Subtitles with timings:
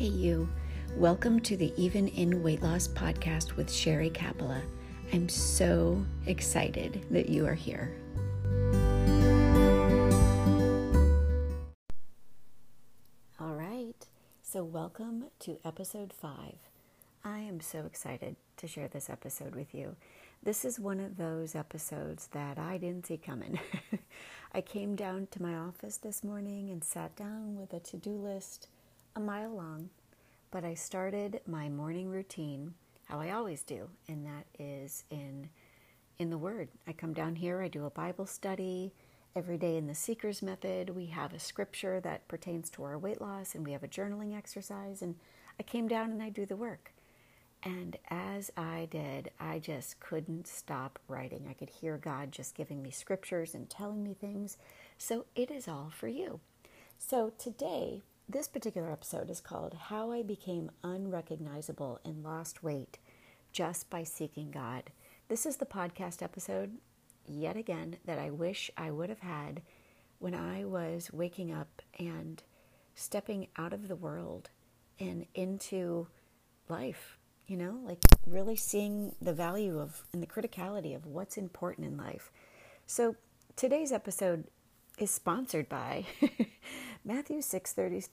[0.00, 0.48] Hey, you.
[0.96, 4.62] Welcome to the Even in Weight Loss podcast with Sherry Capella.
[5.12, 7.94] I'm so excited that you are here.
[13.38, 14.06] All right,
[14.42, 16.56] so welcome to episode five.
[17.22, 19.96] I am so excited to share this episode with you.
[20.42, 23.60] This is one of those episodes that I didn't see coming.
[24.54, 28.12] I came down to my office this morning and sat down with a to do
[28.12, 28.68] list
[29.16, 29.90] a mile long,
[30.50, 32.74] but I started my morning routine
[33.04, 35.48] how I always do, and that is in
[36.18, 36.68] in the Word.
[36.86, 38.92] I come down here, I do a Bible study
[39.34, 40.90] every day in the Seeker's Method.
[40.90, 44.36] We have a scripture that pertains to our weight loss, and we have a journaling
[44.36, 45.02] exercise.
[45.02, 45.16] And
[45.58, 46.92] I came down and I do the work.
[47.62, 51.46] And as I did, I just couldn't stop writing.
[51.48, 54.56] I could hear God just giving me scriptures and telling me things.
[54.98, 56.40] So it is all for you.
[56.98, 62.98] So today, this particular episode is called How I Became Unrecognizable and Lost Weight
[63.50, 64.84] Just by Seeking God.
[65.26, 66.76] This is the podcast episode,
[67.26, 69.62] yet again, that I wish I would have had
[70.20, 72.40] when I was waking up and
[72.94, 74.48] stepping out of the world
[75.00, 76.06] and into
[76.68, 81.88] life, you know, like really seeing the value of and the criticality of what's important
[81.88, 82.30] in life.
[82.86, 83.16] So
[83.56, 84.44] today's episode
[84.98, 86.04] is sponsored by
[87.04, 88.08] Matthew 6:30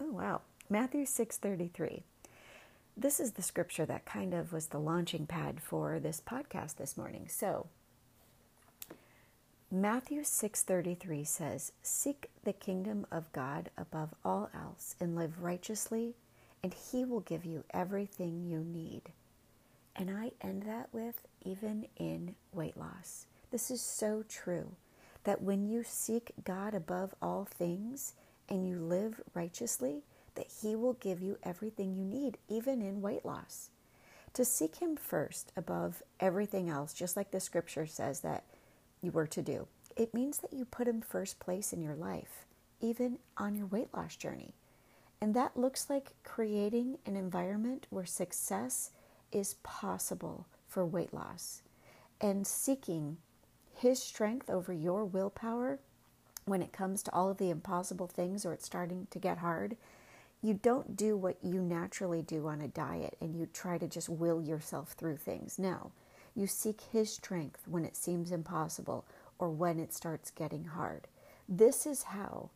[0.00, 2.04] oh wow, Matthew 6:33.
[2.96, 6.96] This is the scripture that kind of was the launching pad for this podcast this
[6.96, 7.26] morning.
[7.28, 7.66] So,
[9.70, 16.16] Matthew 6:33 says, "Seek the kingdom of God above all else and live righteously,
[16.62, 19.12] and he will give you everything you need."
[19.94, 23.26] And I end that with even in weight loss.
[23.50, 24.76] This is so true
[25.24, 28.14] that when you seek God above all things,
[28.52, 30.02] and you live righteously,
[30.34, 33.70] that He will give you everything you need, even in weight loss.
[34.34, 38.44] To seek Him first above everything else, just like the scripture says that
[39.00, 42.44] you were to do, it means that you put Him first place in your life,
[42.78, 44.54] even on your weight loss journey.
[45.18, 48.90] And that looks like creating an environment where success
[49.32, 51.62] is possible for weight loss
[52.20, 53.16] and seeking
[53.74, 55.78] His strength over your willpower
[56.44, 59.76] when it comes to all of the impossible things or it's starting to get hard,
[60.42, 64.08] you don't do what you naturally do on a diet and you try to just
[64.08, 65.58] will yourself through things.
[65.58, 65.92] No,
[66.34, 69.04] you seek His strength when it seems impossible
[69.38, 71.06] or when it starts getting hard.
[71.48, 72.50] This is how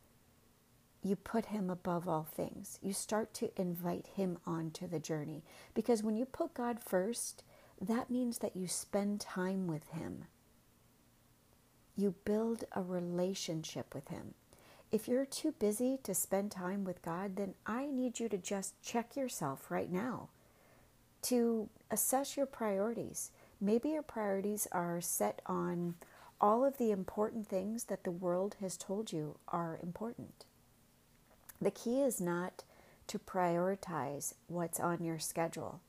[1.02, 2.80] you put Him above all things.
[2.82, 7.44] You start to invite Him onto the journey because when you put God first,
[7.80, 10.24] that means that you spend time with Him
[11.96, 14.34] you build a relationship with Him.
[14.92, 18.80] If you're too busy to spend time with God, then I need you to just
[18.82, 20.28] check yourself right now
[21.22, 23.30] to assess your priorities.
[23.60, 25.94] Maybe your priorities are set on
[26.40, 30.44] all of the important things that the world has told you are important.
[31.60, 32.62] The key is not
[33.08, 35.80] to prioritize what's on your schedule,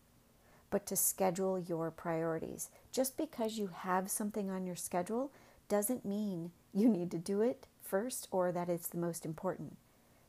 [0.69, 2.69] but to schedule your priorities.
[2.91, 5.31] Just because you have something on your schedule
[5.69, 9.77] doesn't mean you need to do it first or that it's the most important.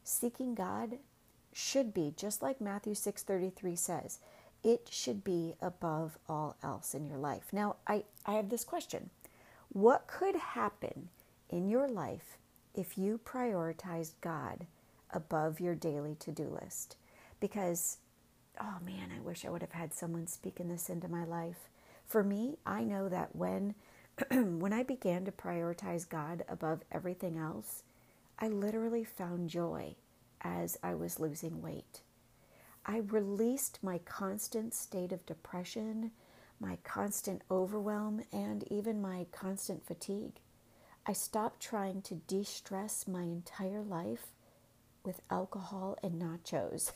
[0.04, 0.98] Seeking God
[1.52, 4.18] should be just like Matthew 6:33 says,
[4.64, 7.52] it should be above all else in your life.
[7.52, 9.10] Now, I, I have this question.
[9.68, 11.10] What could happen
[11.48, 12.38] in your life
[12.74, 14.66] if you prioritized God
[15.12, 16.96] above your daily to-do list?
[17.38, 17.98] Because
[18.60, 21.68] oh man, I wish I would have had someone speaking this into my life.
[22.06, 23.74] For me, I know that when
[24.30, 27.82] when I began to prioritize God above everything else,
[28.38, 29.94] I literally found joy
[30.40, 32.00] as I was losing weight.
[32.84, 36.10] I released my constant state of depression,
[36.58, 40.40] my constant overwhelm, and even my constant fatigue.
[41.06, 44.26] I stopped trying to de stress my entire life
[45.04, 46.92] with alcohol and nachos.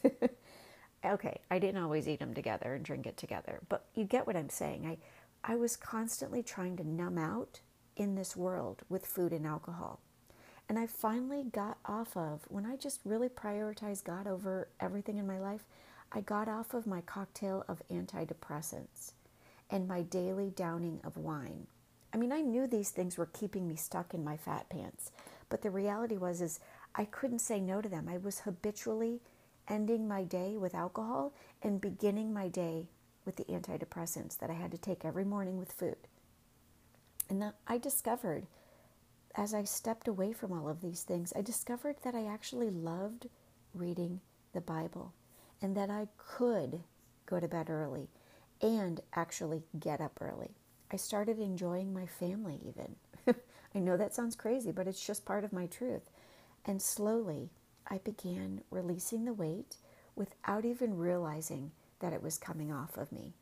[1.05, 4.37] okay, I didn't always eat them together and drink it together, but you get what
[4.37, 4.87] I'm saying.
[4.87, 4.99] I,
[5.45, 7.61] I was constantly trying to numb out
[7.97, 10.01] in this world with food and alcohol.
[10.69, 15.27] And I finally got off of, when I just really prioritized God over everything in
[15.27, 15.65] my life,
[16.13, 19.13] I got off of my cocktail of antidepressants
[19.69, 21.67] and my daily downing of wine.
[22.15, 25.11] I mean, I knew these things were keeping me stuck in my fat pants,
[25.49, 26.61] but the reality was is
[26.95, 28.09] I couldn't say no to them.
[28.09, 29.21] I was habitually
[29.67, 32.87] ending my day with alcohol and beginning my day
[33.25, 35.97] with the antidepressants that I had to take every morning with food.
[37.29, 38.47] And that I discovered,
[39.35, 43.29] as I stepped away from all of these things, I discovered that I actually loved
[43.75, 44.21] reading
[44.53, 45.13] the Bible.
[45.61, 46.81] and that I could
[47.27, 48.09] go to bed early
[48.61, 50.51] and actually get up early.
[50.93, 52.97] I started enjoying my family even.
[53.75, 56.11] I know that sounds crazy, but it's just part of my truth.
[56.65, 57.51] And slowly,
[57.89, 59.77] I began releasing the weight
[60.15, 61.73] without even realizing
[62.03, 63.33] that it was coming off of me.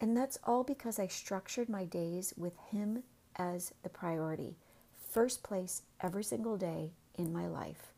[0.00, 3.04] And that's all because I structured my days with Him
[3.36, 4.56] as the priority,
[5.10, 7.92] first place every single day in my life.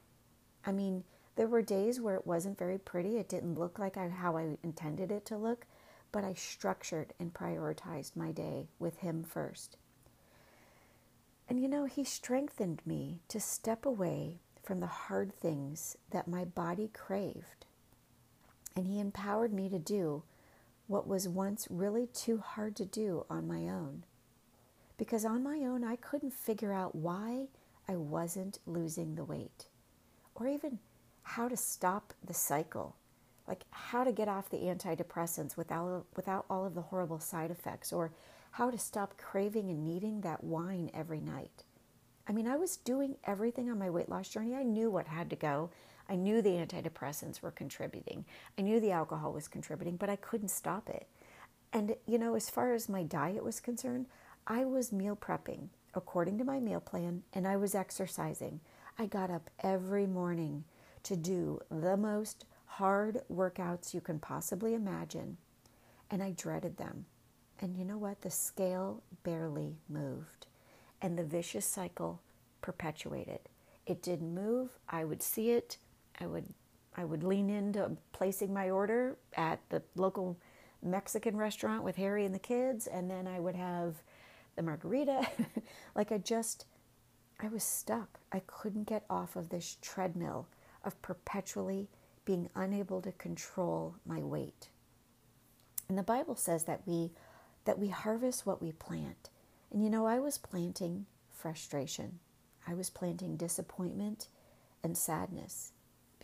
[0.65, 1.03] I mean,
[1.37, 3.17] there were days where it wasn't very pretty.
[3.17, 5.67] It didn't look like I, how I intended it to look,
[6.13, 9.77] but I structured and prioritized my day with Him first.
[11.49, 16.45] And you know, He strengthened me to step away from the hard things that my
[16.45, 17.67] body craved.
[18.77, 20.23] And He empowered me to do
[20.87, 24.05] what was once really too hard to do on my own.
[24.99, 27.49] Because on my own, I couldn't figure out why
[27.89, 29.67] I wasn't losing the weight
[30.35, 30.79] or even
[31.23, 32.97] how to stop the cycle,
[33.49, 37.93] like how to get off the antidepressants without, without all of the horrible side effects,
[37.93, 38.13] or
[38.53, 41.65] how to stop craving and needing that wine every night.
[42.29, 44.55] I mean, I was doing everything on my weight loss journey.
[44.55, 45.71] I knew what had to go.
[46.09, 48.25] I knew the antidepressants were contributing.
[48.59, 51.07] I knew the alcohol was contributing, but I couldn't stop it.
[51.73, 54.07] And, you know, as far as my diet was concerned,
[54.47, 58.61] I was meal prepping according to my meal plan and I was exercising.
[58.99, 60.65] I got up every morning
[61.03, 65.39] to do the most hard workouts you can possibly imagine,
[66.11, 67.07] and I dreaded them.
[67.61, 68.21] And you know what?
[68.21, 70.47] The scale barely moved,
[71.01, 72.21] and the vicious cycle
[72.61, 73.41] perpetuated.
[73.87, 74.79] It didn't move.
[74.89, 75.79] I would see it.
[76.21, 76.47] I would
[76.97, 80.39] I would lean into placing my order at the local
[80.83, 83.97] Mexican restaurant with Harry and the kids, and then I would have
[84.55, 85.29] the margarita.
[85.95, 86.65] like I just,
[87.39, 88.21] I was stuck.
[88.33, 90.49] I couldn't get off of this treadmill
[90.85, 91.89] of perpetually
[92.25, 94.71] being unable to control my weight.
[95.89, 97.13] And the Bible says that we
[97.67, 99.29] that we harvest what we plant.
[99.73, 102.21] And you know, I was planting frustration.
[102.67, 104.29] I was planting disappointment
[104.85, 105.73] and sadness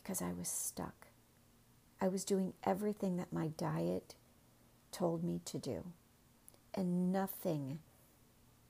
[0.02, 1.08] because I was stuck.
[2.00, 4.14] I was doing everything that my diet
[4.90, 5.84] told me to do.
[6.74, 7.78] And nothing,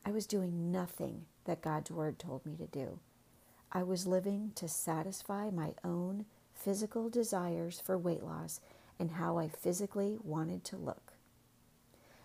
[0.04, 2.98] I was doing nothing that God's word told me to do.
[3.70, 8.60] I was living to satisfy my own physical desires for weight loss
[8.98, 11.14] and how I physically wanted to look.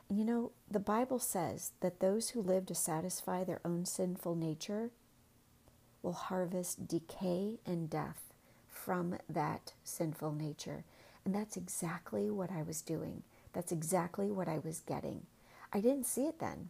[0.10, 4.36] And you know, the Bible says that those who live to satisfy their own sinful
[4.36, 4.92] nature
[6.02, 8.27] will harvest decay and death
[8.88, 10.86] from that sinful nature.
[11.26, 13.24] And that's exactly what I was doing.
[13.52, 15.24] That's exactly what I was getting.
[15.74, 16.70] I didn't see it then,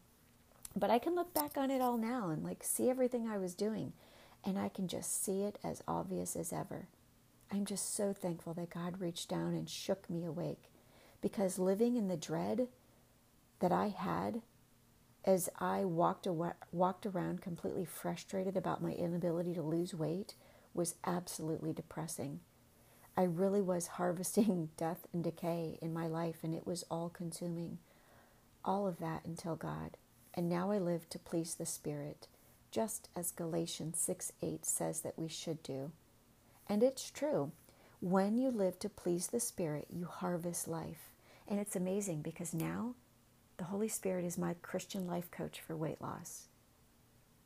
[0.76, 3.54] but I can look back on it all now and like see everything I was
[3.54, 3.94] doing
[4.44, 6.88] and I can just see it as obvious as ever.
[7.52, 10.72] I'm just so thankful that God reached down and shook me awake
[11.22, 12.68] because living in the dread
[13.60, 14.42] that I had
[15.24, 20.34] as I walked, awa- walked around completely frustrated about my inability to lose weight
[20.78, 22.40] was absolutely depressing.
[23.18, 27.80] I really was harvesting death and decay in my life, and it was all consuming.
[28.64, 29.98] All of that until God.
[30.34, 32.28] And now I live to please the Spirit
[32.70, 35.92] just as Galatians 6 8 says that we should do.
[36.68, 37.52] And it's true.
[38.00, 41.10] When you live to please the Spirit, you harvest life.
[41.48, 42.94] And it's amazing because now
[43.58, 46.48] the Holy Spirit is my Christian life coach for weight loss.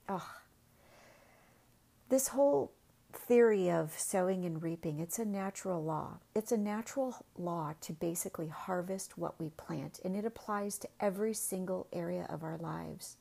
[0.10, 0.28] Oh,
[2.10, 2.74] this whole
[3.14, 6.18] theory of sowing and reaping, it's a natural law.
[6.36, 11.34] It's a natural law to basically harvest what we plant, and it applies to every
[11.34, 13.18] single area of our lives.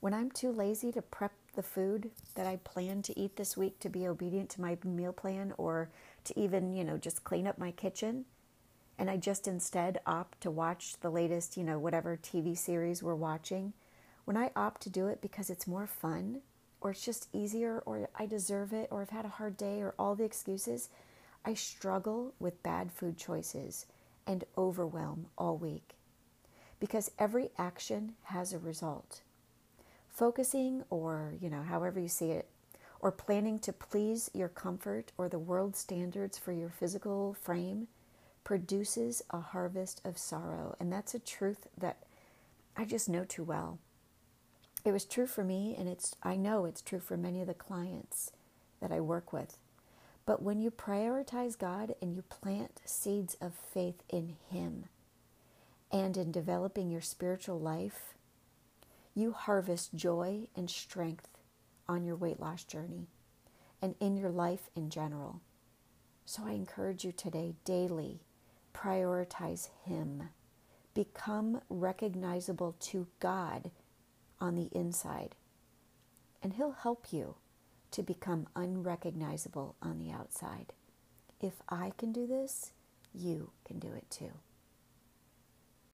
[0.00, 3.78] When I'm too lazy to prep the food that I plan to eat this week
[3.80, 5.90] to be obedient to my meal plan or
[6.24, 8.24] to even, you know, just clean up my kitchen,
[8.98, 13.14] and I just instead opt to watch the latest, you know, whatever TV series we're
[13.14, 13.72] watching,
[14.24, 16.40] when I opt to do it because it's more fun
[16.82, 19.94] or it's just easier or I deserve it or I've had a hard day or
[19.98, 20.88] all the excuses,
[21.44, 23.86] I struggle with bad food choices
[24.26, 25.94] and overwhelm all week.
[26.80, 29.22] Because every action has a result
[30.10, 32.46] focusing or, you know, however you see it,
[33.00, 37.88] or planning to please your comfort or the world standards for your physical frame
[38.44, 40.76] produces a harvest of sorrow.
[40.78, 41.96] And that's a truth that
[42.76, 43.78] I just know too well.
[44.84, 47.54] It was true for me, and it's I know it's true for many of the
[47.54, 48.32] clients
[48.80, 49.58] that I work with.
[50.26, 54.86] But when you prioritize God and you plant seeds of faith in Him
[55.90, 58.14] and in developing your spiritual life,
[59.14, 61.28] you harvest joy and strength
[61.88, 63.08] on your weight loss journey
[63.80, 65.40] and in your life in general.
[66.24, 68.20] So I encourage you today, daily,
[68.74, 70.30] prioritize Him.
[70.94, 73.70] Become recognizable to God
[74.42, 75.36] on the inside.
[76.42, 77.36] And He'll help you
[77.92, 80.72] to become unrecognizable on the outside.
[81.40, 82.72] If I can do this,
[83.14, 84.32] you can do it too.